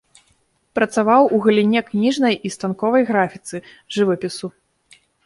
Працаваў 0.77 1.27
у 1.35 1.41
галіне 1.45 1.81
кніжнай 1.89 2.35
і 2.49 2.53
станковай 2.55 3.05
графіцы, 3.11 3.55
жывапісу. 3.99 4.47